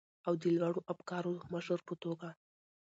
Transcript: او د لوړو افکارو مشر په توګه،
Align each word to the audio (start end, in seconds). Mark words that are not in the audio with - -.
او 0.27 0.33
د 0.41 0.43
لوړو 0.57 0.81
افکارو 0.93 1.31
مشر 1.53 1.79
په 1.87 1.93
توګه، 2.03 2.29